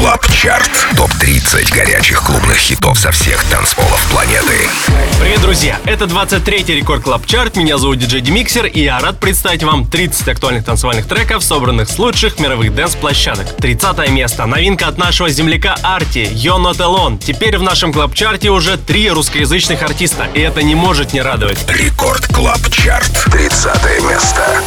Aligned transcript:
Club 0.00 0.26
Chart. 0.32 0.70
Топ-30 0.96 1.74
горячих 1.74 2.22
клубных 2.22 2.56
хитов 2.56 2.98
со 2.98 3.12
всех 3.12 3.44
танцполов 3.44 4.02
планеты. 4.10 4.66
Привет, 5.20 5.42
друзья! 5.42 5.78
Это 5.84 6.06
23-й 6.06 6.74
Record 6.74 7.02
Club 7.02 7.26
Chart. 7.26 7.56
Меня 7.56 7.76
зовут 7.76 7.98
диджей 7.98 8.22
Демиксер, 8.22 8.64
и 8.64 8.80
я 8.80 8.98
рад 8.98 9.20
представить 9.20 9.62
вам 9.62 9.86
30 9.86 10.26
актуальных 10.26 10.64
танцевальных 10.64 11.06
треков, 11.06 11.44
собранных 11.44 11.90
с 11.90 11.98
лучших 11.98 12.40
мировых 12.40 12.74
dance 12.74 12.97
-площадок. 12.97 13.56
30 13.58 14.08
место. 14.08 14.46
Новинка 14.46 14.86
от 14.86 14.96
нашего 14.96 15.28
земляка 15.28 15.76
Arty. 15.82 16.30
You're 16.32 16.56
Not 16.56 16.78
Alone. 16.78 17.18
Теперь 17.18 17.58
в 17.58 17.62
нашем 17.62 17.92
Club 17.92 18.14
Chart 18.14 18.42
е 18.42 18.48
уже 18.48 18.78
три 18.78 19.10
русскоязычных 19.10 19.82
артиста, 19.82 20.28
и 20.32 20.40
это 20.40 20.62
не 20.62 20.74
может 20.74 21.12
не 21.12 21.20
радовать. 21.20 21.58
Record 21.68 22.26
Club 22.28 22.70
Chart. 22.70 23.26
30 23.30 24.02
место. 24.08 24.62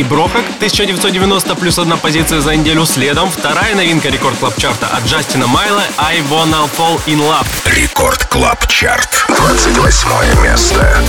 И 0.00 0.04
Брохак, 0.04 0.44
1990 0.56 1.54
плюс 1.56 1.78
одна 1.78 1.96
позиция 1.96 2.40
за 2.40 2.56
неделю 2.56 2.86
следом. 2.86 3.30
Вторая 3.30 3.74
новинка 3.74 4.08
рекорд 4.08 4.38
клаб 4.38 4.56
чарта 4.56 4.86
от 4.86 5.04
Джастина 5.04 5.46
Майла 5.46 5.82
I 5.98 6.20
Wanna 6.20 6.68
Fall 6.76 7.00
In 7.06 7.18
Love. 7.18 7.46
Рекорд 7.66 8.24
клаб 8.24 8.66
чарт, 8.66 9.26
28 9.28 10.42
место. 10.42 11.02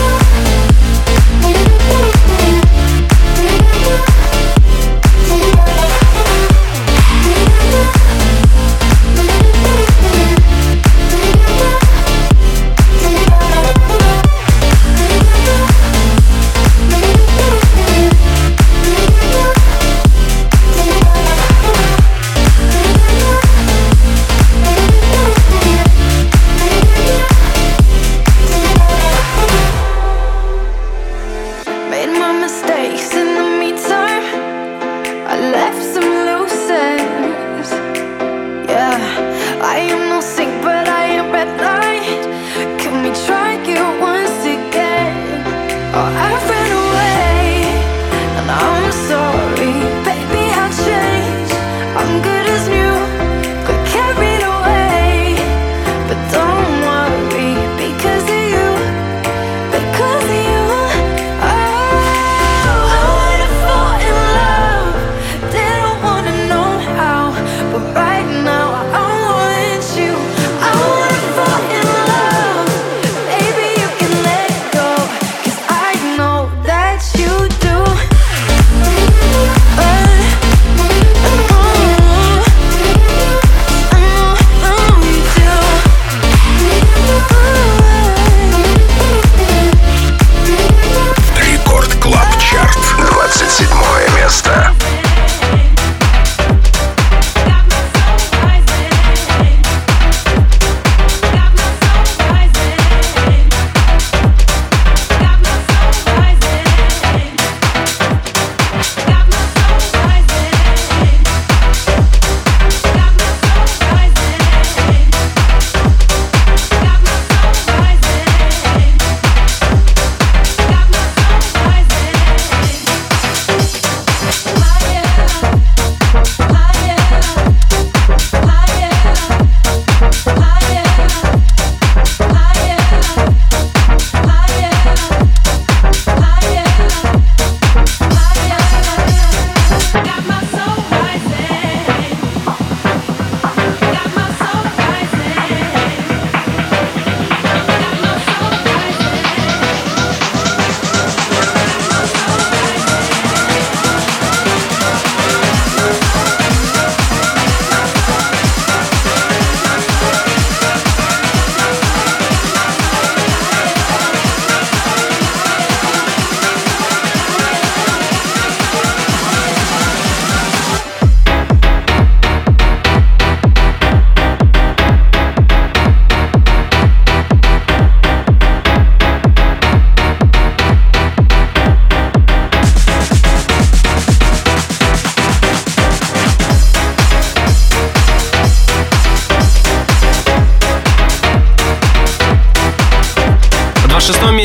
I 39.73 39.77
am 39.77 40.10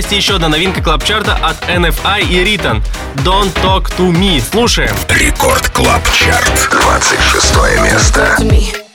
новости 0.06 0.14
еще 0.14 0.36
одна 0.36 0.48
новинка 0.48 0.82
клабчарта 0.82 1.34
от 1.34 1.60
NFI 1.68 2.28
и 2.28 2.44
Ритан. 2.44 2.82
Don't 3.16 3.52
Talk 3.62 3.92
To 3.98 4.12
Me. 4.12 4.40
Слушаем. 4.40 4.94
Рекорд 5.08 5.68
Клабчарт. 5.70 6.68
26 6.70 7.82
место. 7.82 8.85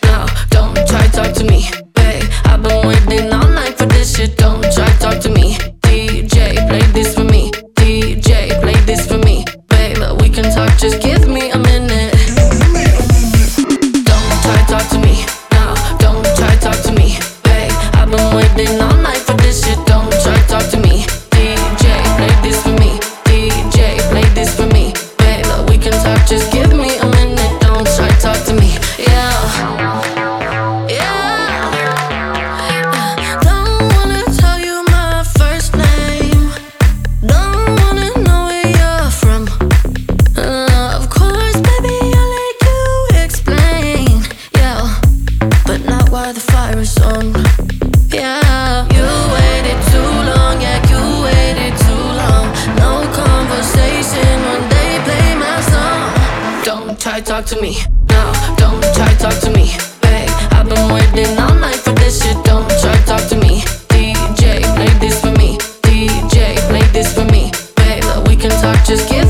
don't 56.92 57.00
try 57.00 57.21
talk 57.21 57.45
to 57.45 57.62
me. 57.62 57.78
No, 58.10 58.33
don't 58.57 58.83
try 58.94 59.14
talk 59.16 59.40
to 59.44 59.50
me. 59.52 59.78
babe. 60.02 60.30
I've 60.52 60.68
been 60.68 60.92
waiting 60.94 61.38
all 61.40 61.56
night 61.56 61.78
for 61.78 61.94
this 61.94 62.21
shit. 62.21 62.36
Don't 62.44 62.68
try 62.81 62.98
talk 63.06 63.30
to 63.30 63.38
me. 63.38 63.62
DJ, 63.88 64.62
play 64.76 64.94
this 65.00 65.21
for 65.21 65.31
me. 65.31 65.57
DJ, 65.83 66.57
play 66.68 66.83
this 66.92 67.14
for 67.14 67.24
me. 67.31 67.52
Babe, 67.78 68.04
we 68.28 68.36
can 68.36 68.52
talk, 68.62 68.86
just 68.86 69.07
get. 69.07 69.20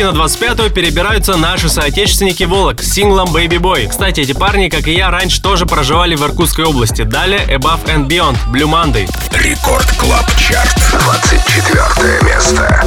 строчки 0.00 0.02
на 0.02 0.10
25-ю 0.10 0.70
перебираются 0.70 1.36
наши 1.36 1.68
соотечественники 1.68 2.44
Volac 2.44 2.82
с 2.82 2.92
синглом 2.92 3.34
Baby 3.34 3.58
Boy. 3.58 3.88
Кстати, 3.88 4.20
эти 4.20 4.32
парни, 4.32 4.68
как 4.68 4.88
и 4.88 4.94
я, 4.94 5.10
раньше 5.10 5.42
тоже 5.42 5.66
проживали 5.66 6.14
в 6.14 6.22
Иркутской 6.22 6.64
области. 6.64 7.02
Далее 7.02 7.40
Above 7.46 7.84
and 7.86 8.08
Beyond, 8.08 8.36
Blue 8.50 8.68
Monday. 8.68 9.08
Record 9.32 9.86
Club 9.98 10.26
Chart, 10.36 10.76
24 10.92 12.20
место. 12.22 12.84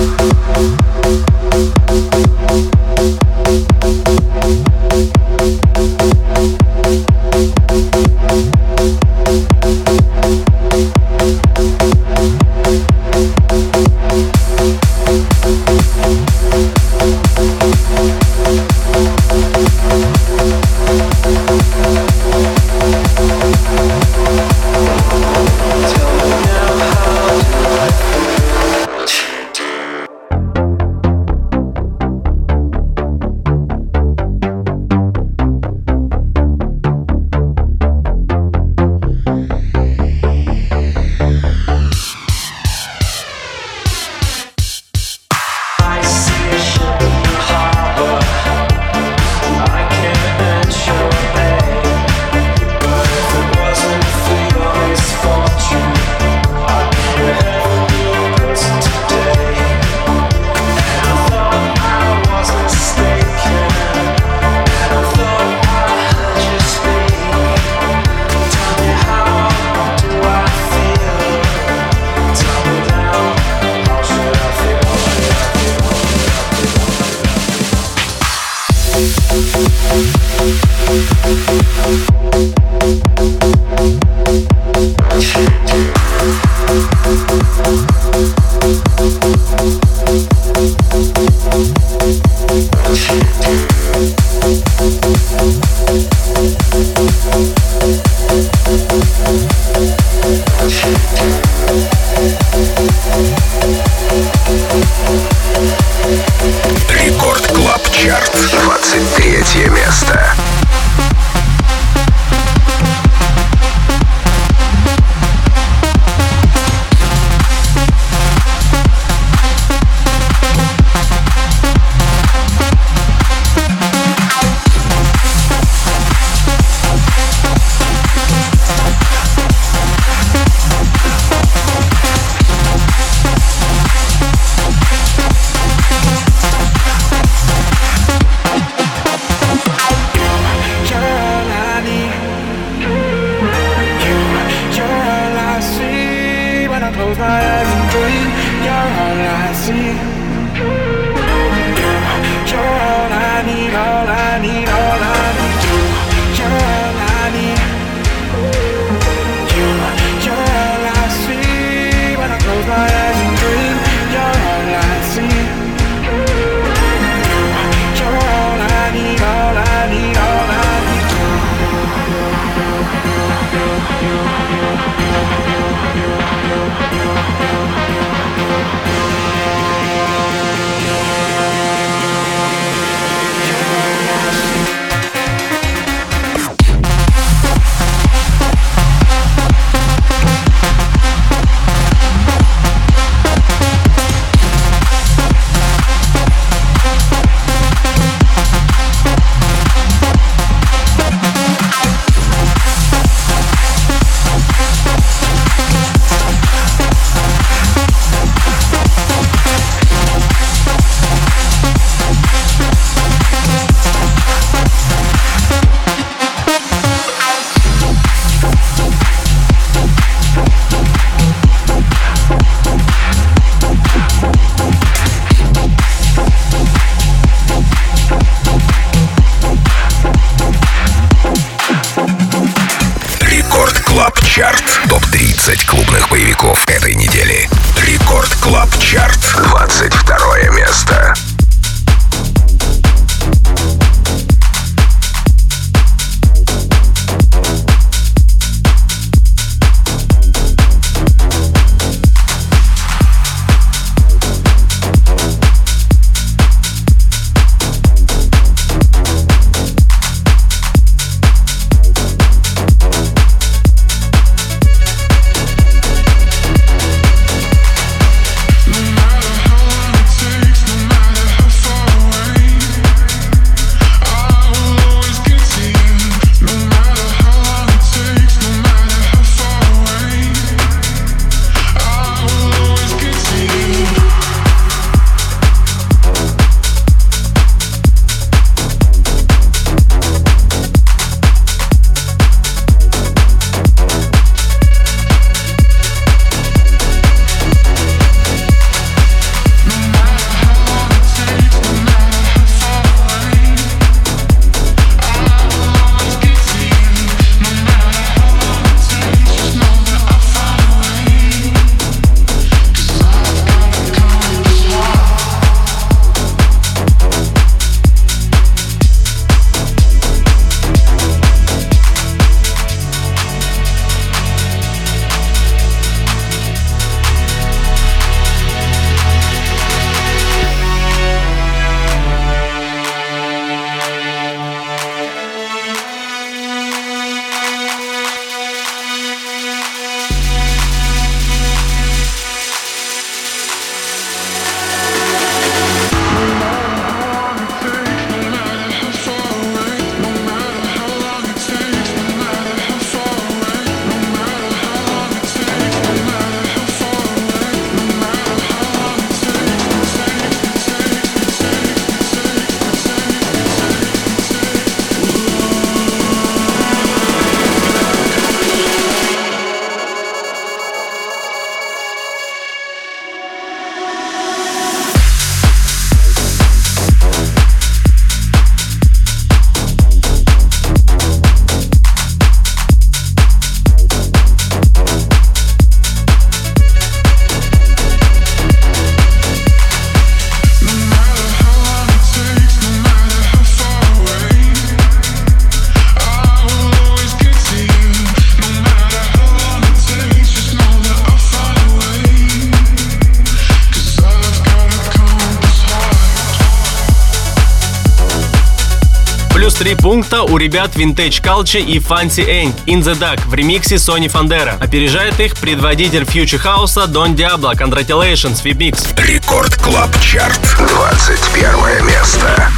Три 409.51 409.75
пункта 409.75 410.23
у 410.23 410.37
ребят 410.37 410.71
Vintage 410.75 411.21
Culture 411.21 411.59
и 411.59 411.77
Fancy 411.79 412.25
Inc 412.25 412.53
In 412.65 412.81
The 412.81 412.97
Dark 412.97 413.27
в 413.27 413.33
ремиксе 413.33 413.75
Sonny 413.75 414.07
Fodera. 414.07 414.57
Опережает 414.61 415.19
их 415.19 415.35
предводитель 415.35 416.03
Future 416.03 416.41
House 416.41 416.87
Don 416.87 417.13
Diablo 417.15 417.51
Congratulations 417.51 418.41
VIP 418.43 418.66
Mix. 418.66 418.97
Record 419.05 419.55
Club 419.55 419.89
Chart, 419.99 420.39
21 420.57 421.85
место. 421.85 422.49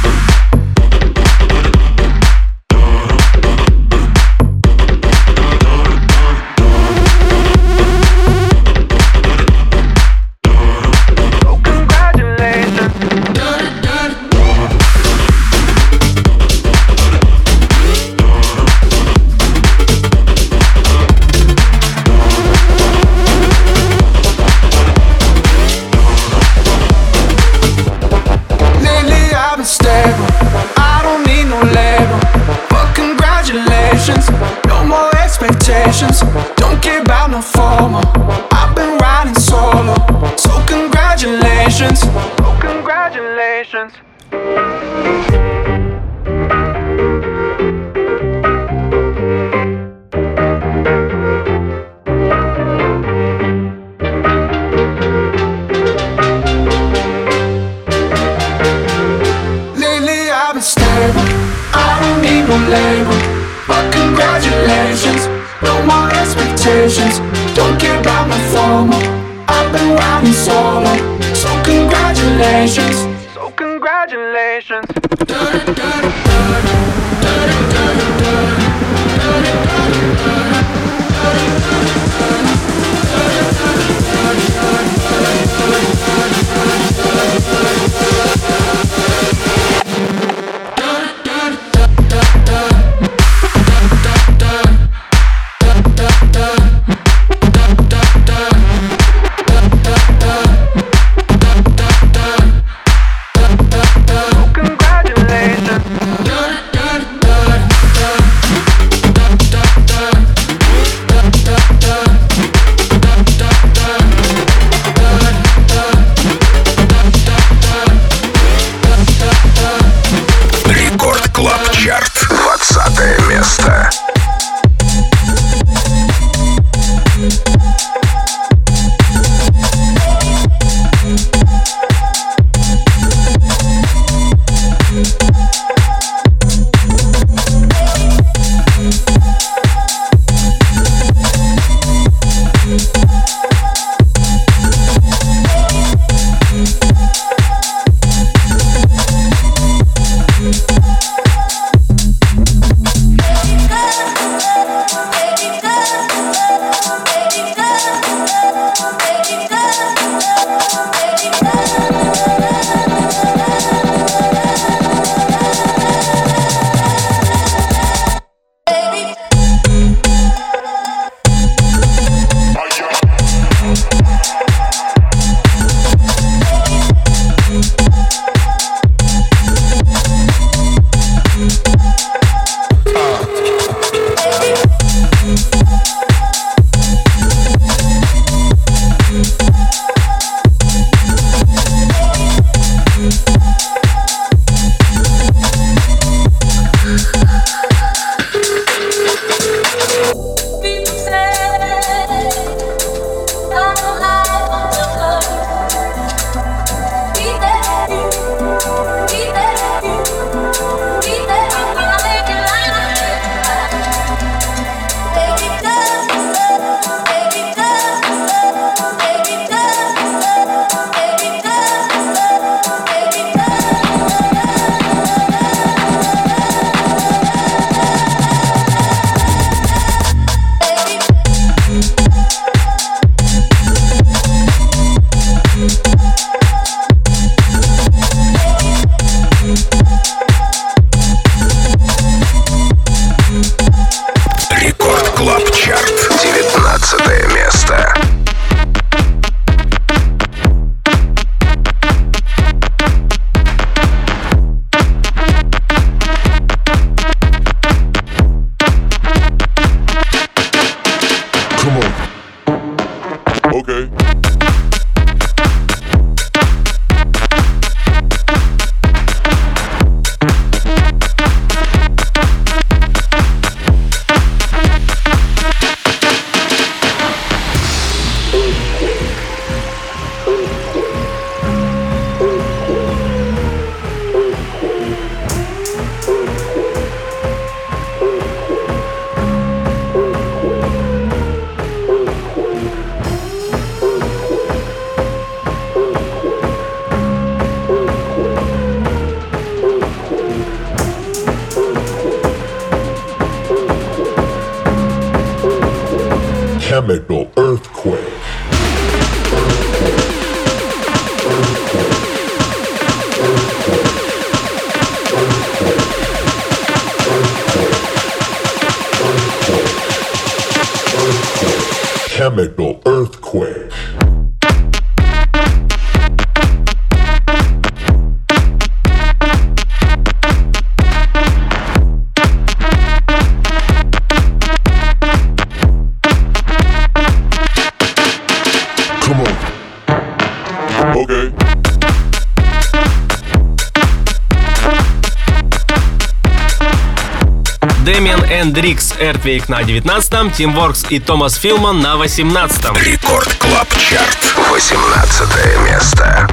Эртвейк 348.98 349.48
на 349.48 349.62
19-м, 349.62 350.30
Teamworx 350.30 350.84
и 350.90 350.98
Thomas 350.98 351.34
Feelman 351.34 351.80
на 351.80 351.94
18-м. 351.94 352.76
Record 352.76 353.34
Club 353.34 353.68
Chart. 353.78 354.34
18 354.50 355.28
место. 355.64 356.28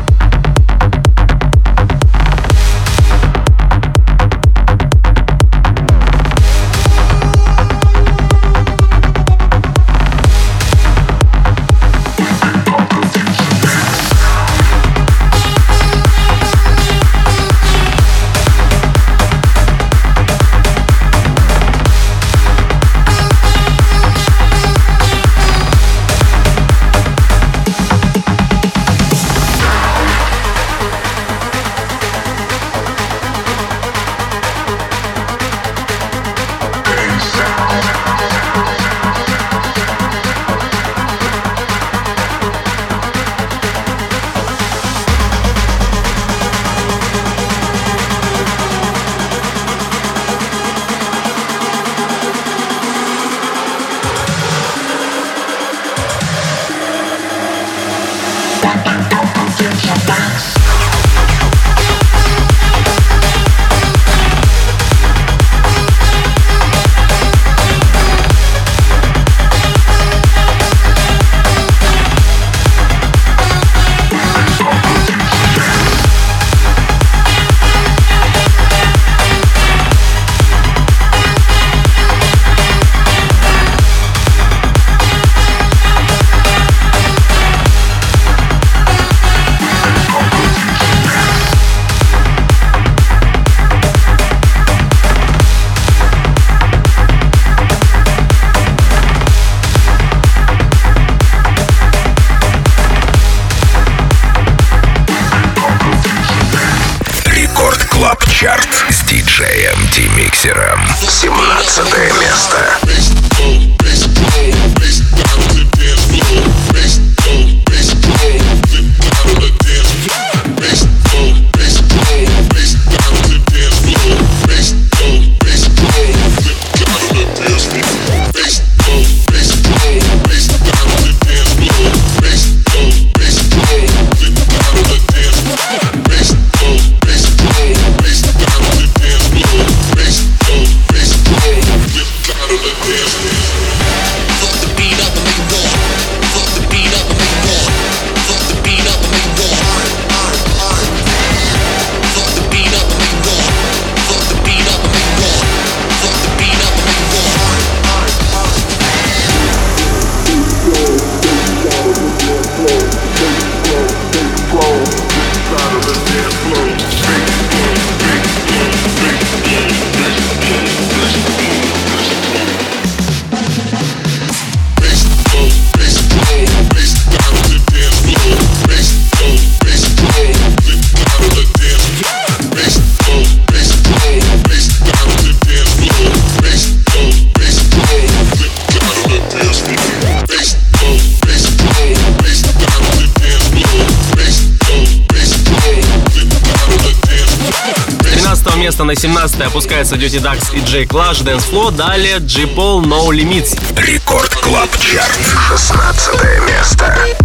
13 198.83 198.83
места 198.83 198.85
на 198.85 198.95
17 198.95 199.41
опускается 199.41 199.95
Dirty 199.95 200.21
Ducks 200.21 200.55
и 200.55 200.59
Jay 200.65 200.85
Clash, 200.85 201.21
Dance 201.21 201.49
Floor, 201.49 201.71
далее 201.71 202.19
G 202.19 202.43
Paul 202.43 202.83
No 202.83 203.07
Limits. 203.09 203.57
Record 203.79 204.33
Club 204.35 204.69
Chart. 204.77 205.19
16 205.49 206.13
место. 206.47 207.22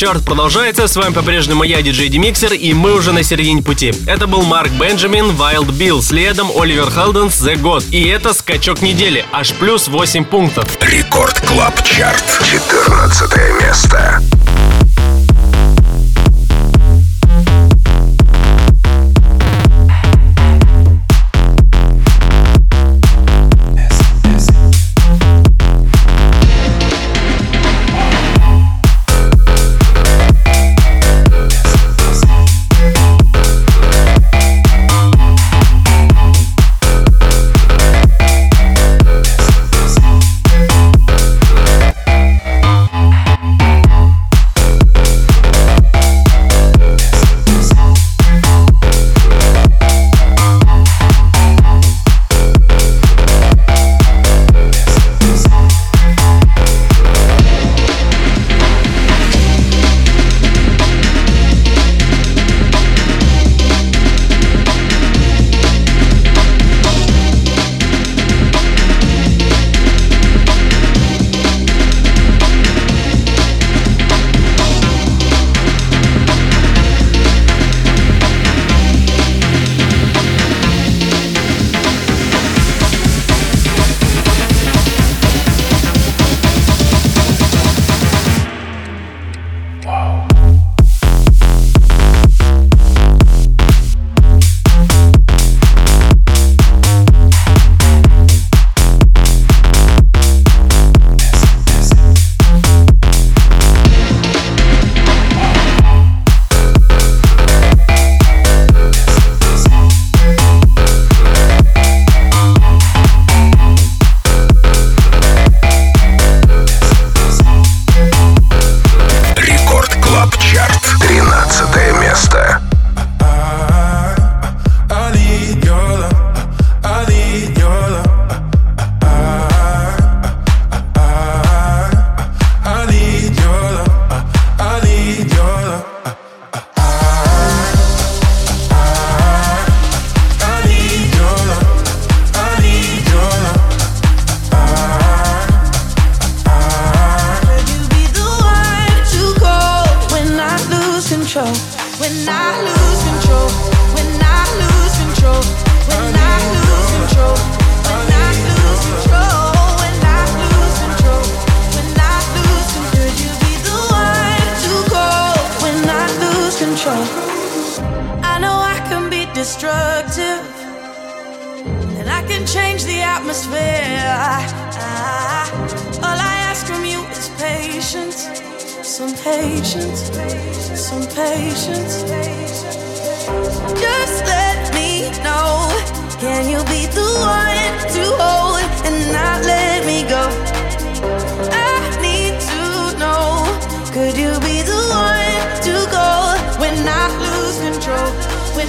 Чарт 0.00 0.24
продолжается, 0.24 0.88
с 0.88 0.96
вами 0.96 1.12
по-прежнему 1.12 1.62
я, 1.62 1.82
диджей 1.82 2.08
Демиксер, 2.08 2.54
и 2.54 2.72
мы 2.72 2.94
уже 2.94 3.12
на 3.12 3.22
середине 3.22 3.62
пути. 3.62 3.92
Это 4.06 4.26
был 4.26 4.40
Marc 4.40 4.70
Benjamin, 4.80 5.26
Wild 5.32 5.76
Bill, 5.76 6.00
следом 6.00 6.48
Oliver 6.58 6.90
Heldens, 6.90 7.38
The 7.42 7.60
GOAT. 7.60 7.84
И 7.90 8.08
это 8.08 8.32
скачок 8.32 8.80
недели, 8.80 9.26
аж 9.30 9.52
плюс 9.52 9.88
8 9.88 10.24
пунктов. 10.24 10.64
Record 10.80 11.38
Club 11.40 11.84
Chart, 11.84 12.24
14 12.50 13.60
место. 13.60 14.22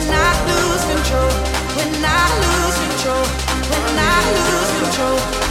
when 0.01 0.13
I 0.13 0.31
lose 0.49 0.83
control. 0.91 1.31
When 1.77 1.93
I 2.05 2.25
lose 2.43 2.77
control. 2.85 3.25
When 3.71 3.97
I 3.99 4.21
lose 4.37 4.71
control. 4.81 5.41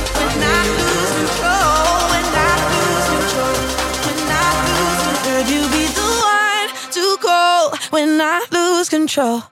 Could 5.23 5.49
you 5.49 5.63
be 5.71 5.87
the 5.99 6.11
one 6.37 6.69
to 6.93 7.17
call 7.23 7.75
when 7.91 8.21
I 8.21 8.45
lose 8.51 8.89
control? 8.89 9.43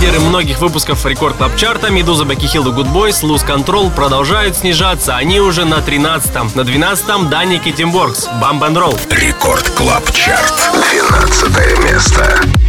Лидеры 0.00 0.20
многих 0.20 0.60
выпусков 0.60 1.04
Record 1.04 1.36
Club 1.36 1.54
Chart 1.56 1.90
а 1.90 1.94
Meduza, 1.94 2.24
Becky 2.24 2.46
Hill 2.46 2.68
и 2.68 2.72
Goodboys, 2.72 3.22
Lose 3.22 3.42
Control 3.42 3.90
продолжают 3.90 4.56
снижаться. 4.56 5.14
Они 5.14 5.40
уже 5.40 5.66
на 5.66 5.80
13-м. 5.80 6.52
На 6.54 6.62
12-м 6.62 7.52
и 7.52 7.58
Китимборгс, 7.58 8.26
Бамб 8.40 8.62
Ролл. 8.78 8.98
Record 9.10 9.68
Club 9.68 10.10
Chart. 10.12 10.54
12 10.72 11.84
место. 11.84 12.59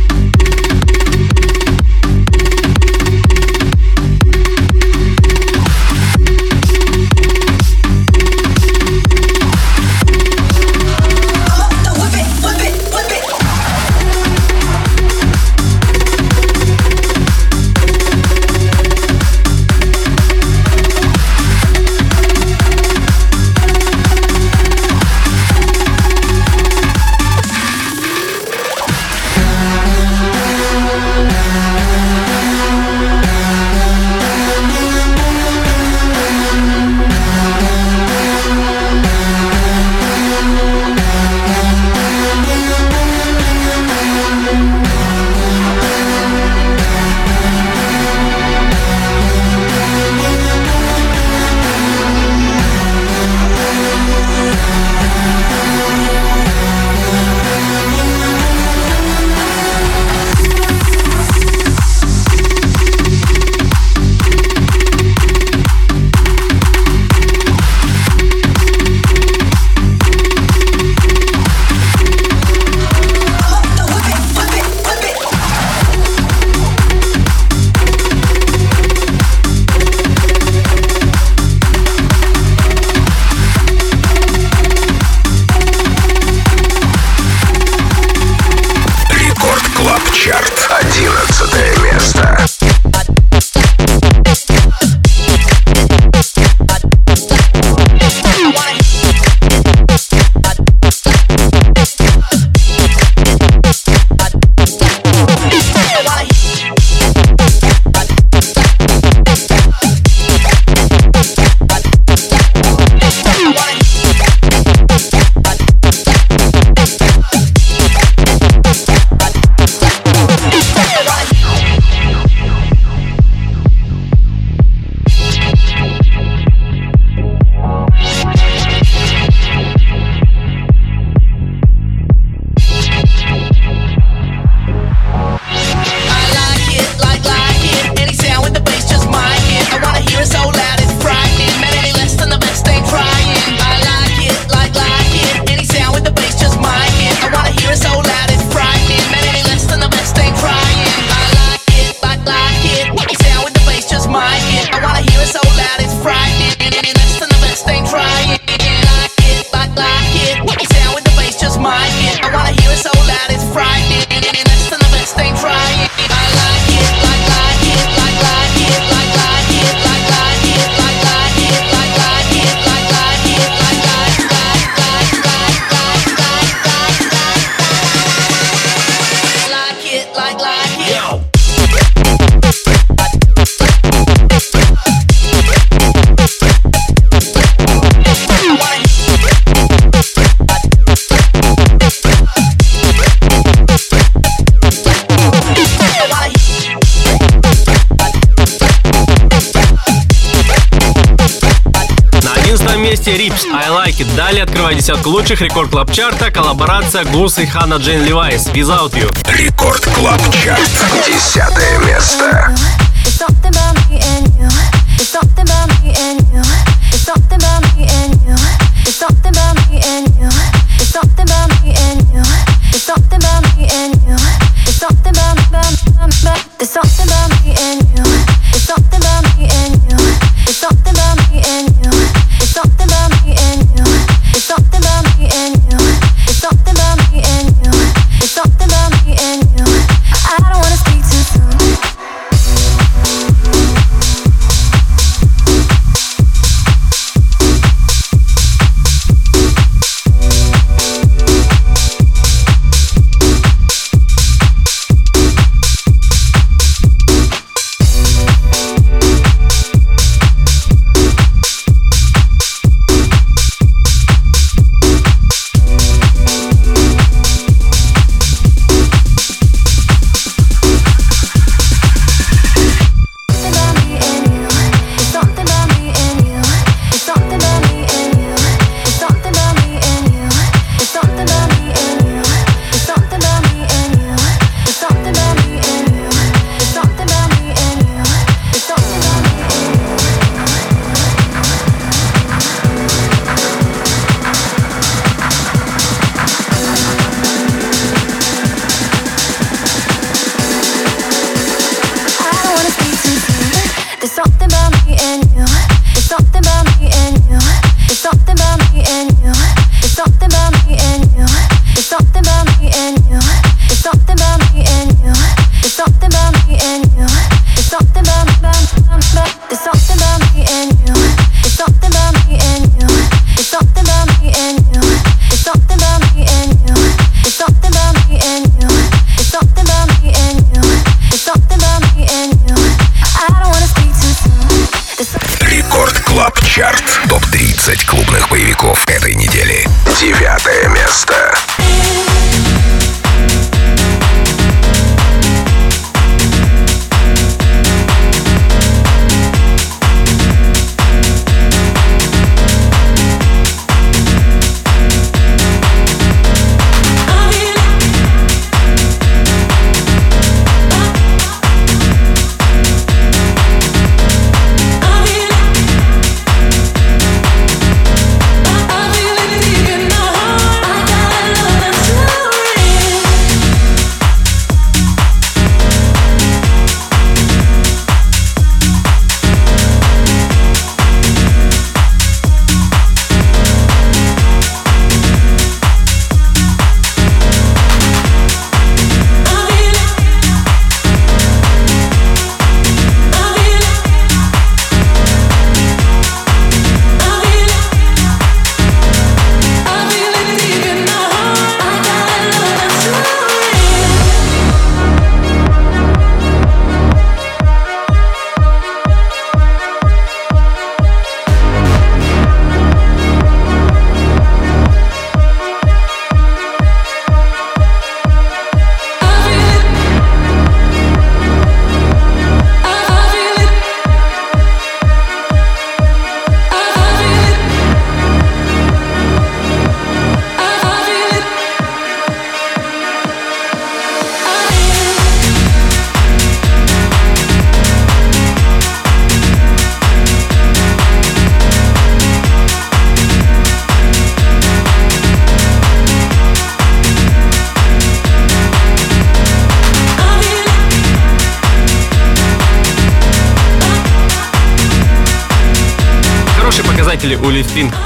I 203.54 203.68
Like 203.70 203.98
It. 203.98 204.16
Далее 204.16 204.44
открывая 204.44 204.76
десятку 204.76 205.10
лучших 205.10 205.42
Record 205.42 205.72
Club 205.72 205.92
Chart 205.92 206.25
а 206.25 206.32
коллаборация 206.32 207.04
Гус 207.04 207.38
и 207.38 207.46
Hannah 207.46 207.76
Jane 207.76 208.04
Lewis 208.06 208.48
Without 208.48 208.94
You. 208.94 209.12
Record 209.38 209.84
Club 209.94 210.22
Chart. 210.32 210.62
Десятое 211.06 211.80
место. 211.80 212.56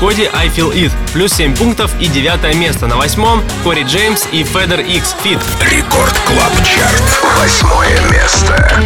Коди 0.05 0.29
I 0.31 0.49
Feel 0.49 0.71
It. 0.71 0.91
Плюс 1.13 1.33
7 1.33 1.55
пунктов 1.55 1.89
и 1.99 2.05
девятое 2.05 2.53
место. 2.53 2.85
На 2.85 2.95
восьмом 2.95 3.41
Кори 3.63 3.81
Джеймс 3.81 4.27
и 4.31 4.43
Федер 4.43 4.81
X 4.81 5.15
Fit. 5.23 5.41
Рекорд 5.61 6.15
Клаб 6.27 6.53
Чарт. 6.63 7.01
Восьмое 7.39 7.99
место. 8.11 8.83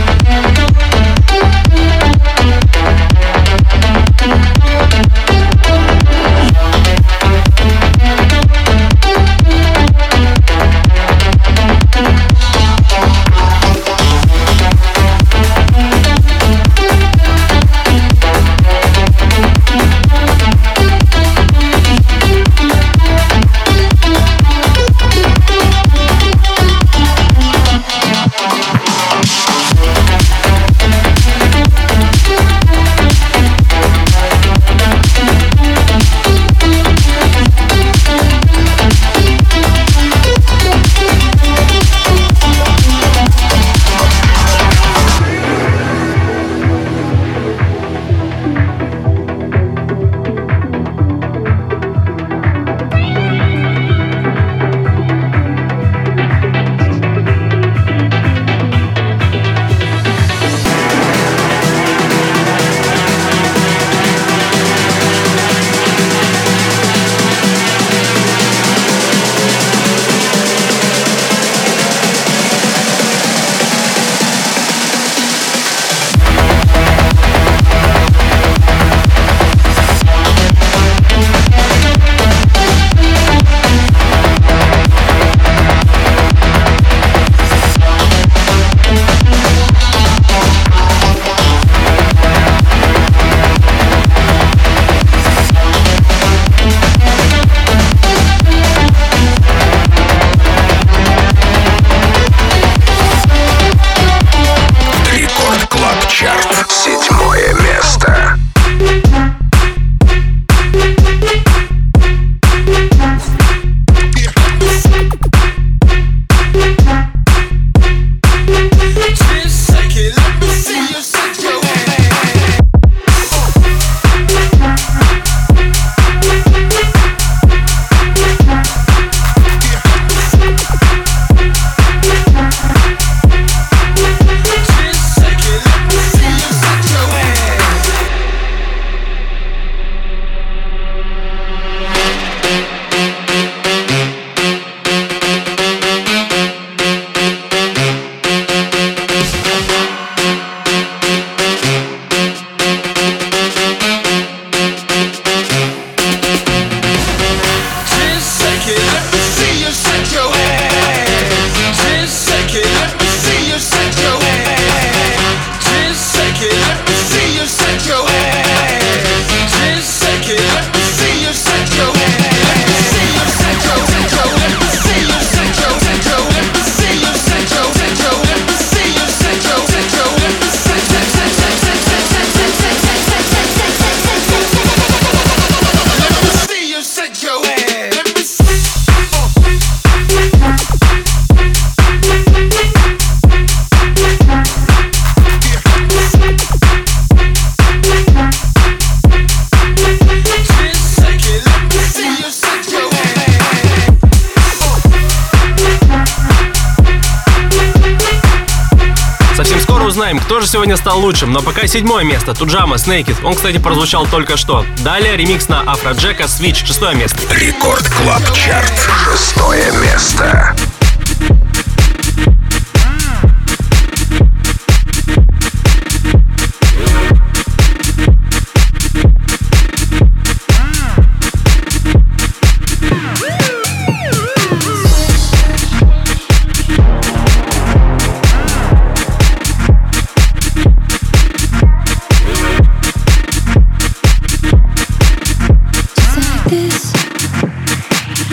стал 210.89 211.01
лучшим, 211.01 211.31
но 211.31 211.43
пока 211.43 211.67
седьмое 211.67 212.03
место. 212.03 212.33
Tujamo 212.33 212.79
с 212.79 212.87
Naked. 212.87 213.17
Он, 213.23 213.35
кстати, 213.35 213.59
прозвучал 213.59 214.07
только 214.07 214.37
что. 214.37 214.65
Далее 214.83 215.15
ремикс 215.17 215.47
на 215.47 215.61
Afrojack 215.61 216.16
а 216.16 216.23
Switch. 216.23 216.65
Шестое 216.65 216.95
место. 216.95 217.19
Record 217.31 217.87
Club 217.87 218.23
Chart. 218.33 218.73
Шестое 219.05 219.71
место. 219.73 220.55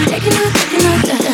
Taking 0.05 0.33
a 0.33 0.37
look, 0.37 0.53
taking 0.53 0.87
a 0.87 1.17
look. 1.17 1.26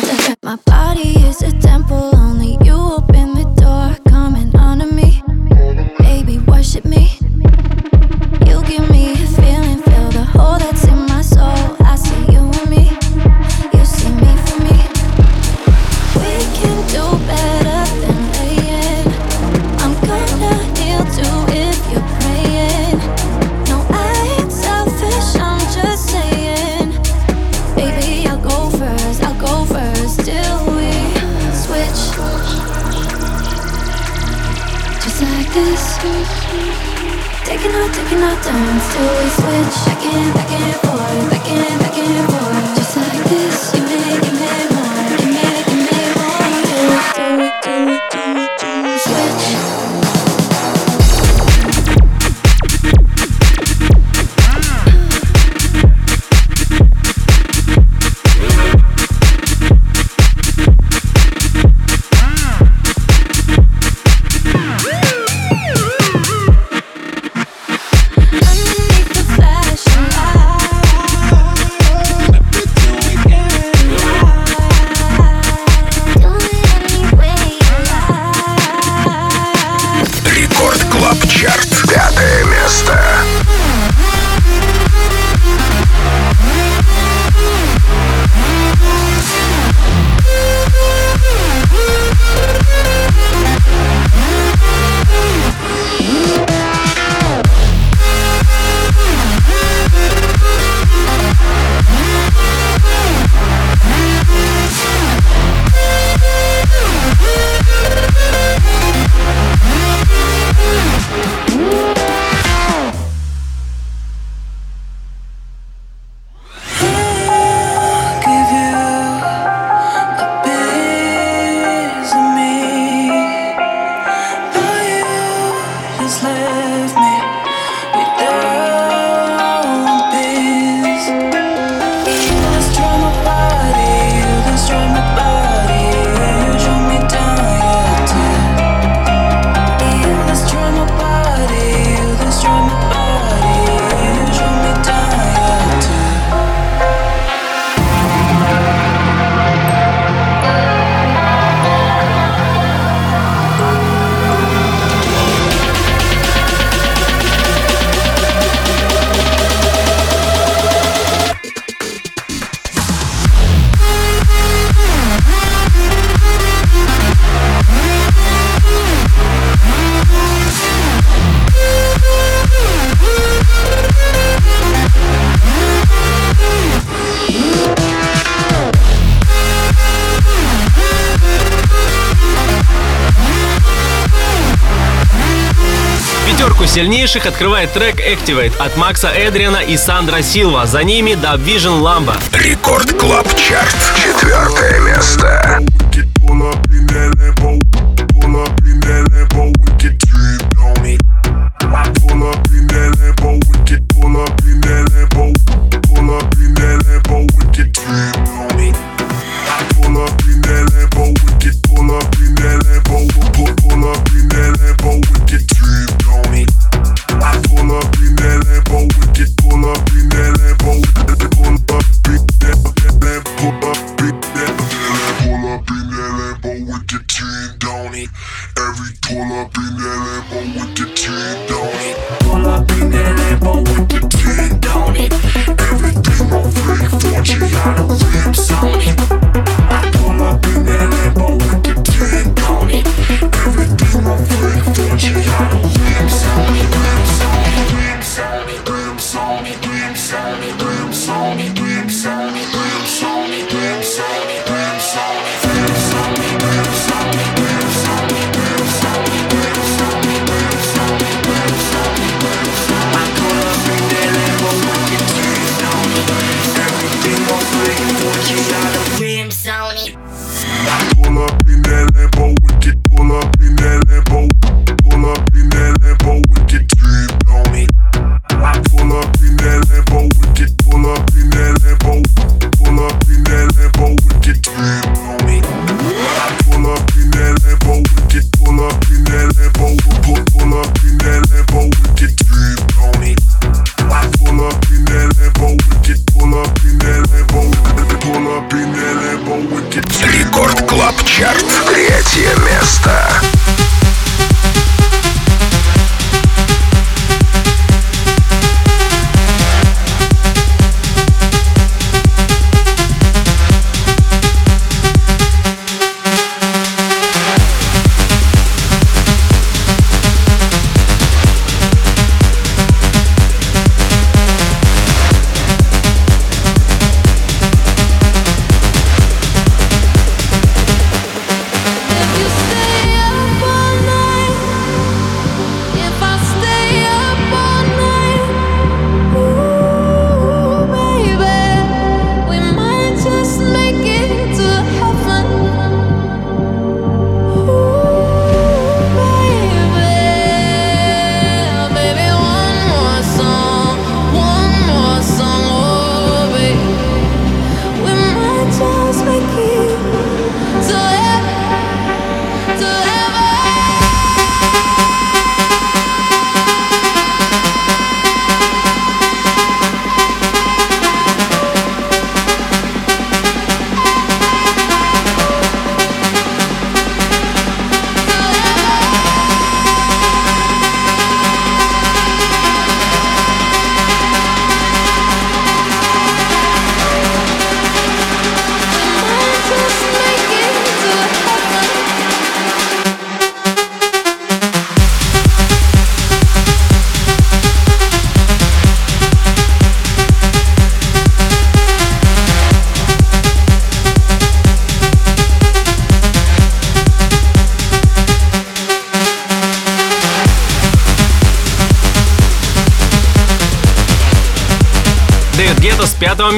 сильнейших 187.03 187.25
открывает 187.25 187.73
трек 187.73 187.99
Activate 187.99 188.55
от 188.59 188.77
Макса 188.77 189.09
Эдриана 189.09 189.57
и 189.57 189.75
Sandro 189.75 190.21
Silva. 190.21 190.65
За 190.65 190.85
ними 190.85 191.11
DubVision 191.11 191.81
Lambo. 191.81 192.15
Record 192.31 192.93
Club 192.93 193.27
Chart. 193.35 193.75
Четвертое 193.97 194.79
место. 194.79 195.59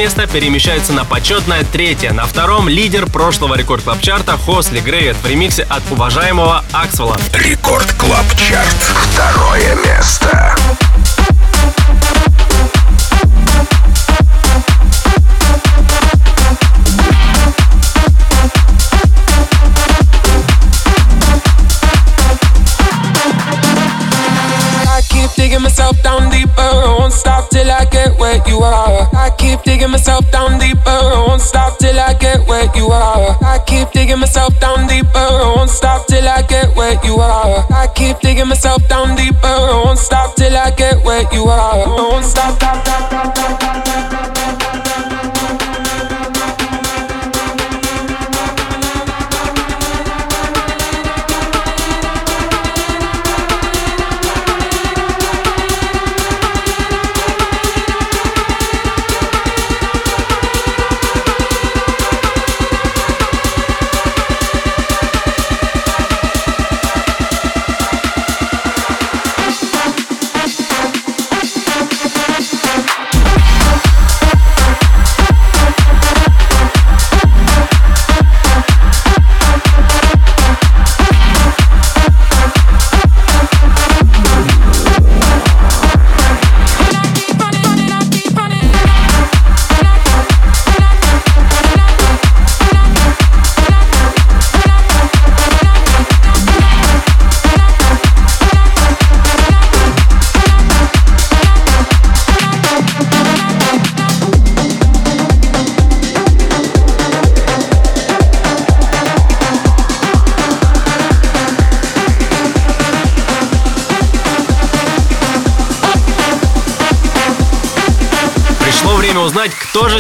Места 0.06 0.28
перемещается 0.28 0.94
на 0.94 1.04
почетное 1.04 1.64
третье. 1.64 2.12
На 2.12 2.28
втором 2.28 2.70
лидер 2.70 3.08
прошлого 3.08 3.56
рекорд 3.56 3.84
клаб 3.84 4.02
чарта 4.02 4.38
Хосли 4.38 4.80
Грейвет 4.80 5.18
в 5.18 5.26
ремиксе 5.26 5.64
от 5.64 5.82
уважаемого 5.90 6.64
Аксвелла. 6.74 7.18
Рекорд 7.34 7.92
Клаб 7.94 8.26
Чарт. 8.38 8.78
Второе 9.16 9.76
место. 9.84 10.56
Where 28.20 28.42
you 28.48 28.60
are. 28.60 29.10
I 29.14 29.30
keep 29.38 29.64
digging 29.64 29.92
myself 29.92 30.30
down 30.32 30.60
deeper. 30.60 31.00
Won't 31.28 31.42
stop 31.42 31.78
till 31.78 32.00
I 32.00 32.14
get 32.14 32.48
where 32.48 32.70
you 32.76 32.88
are. 32.88 33.38
I 33.44 33.60
keep 33.66 33.92
digging 33.92 34.20
myself 34.20 34.60
down 34.60 34.88
deeper. 34.88 35.28
Won't 35.56 35.70
stop 35.70 36.08
till 36.08 36.28
I 36.28 36.42
get 36.44 36.76
where 36.76 36.98
you 37.04 37.16
are. 37.18 37.66
I 37.72 37.88
keep 37.96 38.20
digging 38.20 38.48
myself 38.48 38.88
down 38.88 39.16
deeper. 39.16 39.56
Won't 39.84 40.00
stop 40.00 40.36
till 40.36 40.56
I 40.56 40.72
get 40.72 41.04
where 41.04 41.26
you 41.34 41.46
are. 41.46 41.88
Won't 41.88 42.26
stop, 42.26 42.60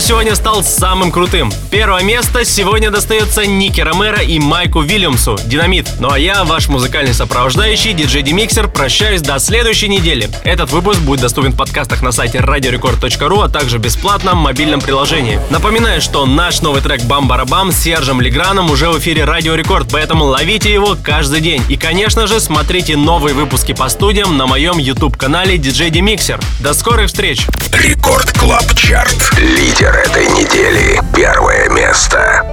же 0.06 0.16
стал 0.36 0.64
самым 0.64 1.12
крутым. 1.12 1.52
Первое 1.72 2.04
место 2.04 2.46
сегодня 2.46 2.92
достается 2.92 3.46
Ники 3.46 3.82
Ромеро 3.82 4.22
и 4.22 4.40
Майку 4.40 4.82
Вильямсу 4.82 5.38
«Динамит». 5.46 5.88
Ну 6.00 6.12
а 6.12 6.20
я, 6.20 6.44
ваш 6.44 6.68
музыкальный 6.68 7.14
сопровождающий, 7.14 7.94
диджей 7.94 8.22
Демиксер, 8.22 8.68
прощаюсь 8.68 9.22
до 9.22 9.40
следующей 9.40 9.88
недели. 9.88 10.30
Этот 10.44 10.72
выпуск 10.72 11.00
будет 11.00 11.22
доступен 11.22 11.52
в 11.52 11.58
подкастах 11.58 12.02
на 12.02 12.12
сайте 12.12 12.40
radiorecord.ru, 12.40 13.44
а 13.44 13.50
также 13.50 13.78
бесплатно 13.78 14.34
в 14.34 14.36
мобильном 14.36 14.82
приложении. 14.82 15.40
Напоминаю, 15.50 16.02
что 16.02 16.26
наш 16.26 16.62
новый 16.62 16.82
трек 16.82 17.02
«Бам-барабам» 17.04 17.72
с 17.72 17.78
Сержем 17.78 18.22
Леграном 18.22 18.70
уже 18.72 18.90
в 18.90 19.00
эфире 19.00 19.26
Радио 19.26 19.56
Рекорд, 19.56 19.88
поэтому 19.92 20.26
ловите 20.26 20.72
его 20.72 20.96
каждый 21.02 21.42
день. 21.42 21.64
И, 21.70 21.78
конечно 21.78 22.28
же, 22.28 22.40
смотрите 22.40 22.98
новые 22.98 23.34
выпуски 23.34 23.74
по 23.74 23.90
студиям 23.90 24.38
на 24.38 24.48
моем 24.48 24.78
YouTube-канале 24.78 25.56
DJ 25.56 25.90
Demixer. 25.90 26.44
До 26.60 26.74
скорых 26.74 27.08
встреч! 27.08 27.46
Record 27.72 28.32
Club 28.38 28.74
Chart. 28.76 29.38
Лидер 29.38 29.96
этой 29.96 30.25
недели. 30.30 31.00
Первое 31.14 31.70
место. 31.70 32.45